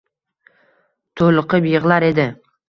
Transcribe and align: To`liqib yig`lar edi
To`liqib 1.21 1.69
yig`lar 1.73 2.09
edi 2.09 2.27